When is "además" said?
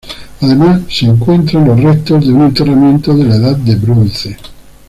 0.41-0.81